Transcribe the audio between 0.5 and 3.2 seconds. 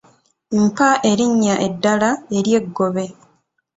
Mpa erinnya eddala ery’eggobe.